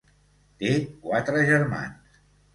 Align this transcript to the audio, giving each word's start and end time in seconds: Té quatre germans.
Té 0.63 0.71
quatre 1.03 1.45
germans. 1.51 2.19